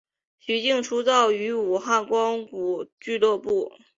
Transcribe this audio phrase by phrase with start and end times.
[0.39, 3.71] 徐擎出道于武汉光谷俱乐部。